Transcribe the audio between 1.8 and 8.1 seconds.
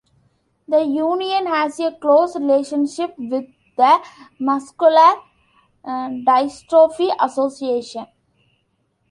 close relationship with the Muscular Dystrophy Association.